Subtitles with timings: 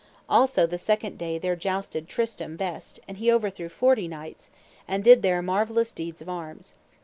[0.27, 4.49] Also the second day there jousted Tristram best, and he overthrew forty knights,
[4.87, 6.73] and did there marvellous deeds of arms.